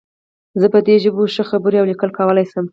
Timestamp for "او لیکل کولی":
1.79-2.45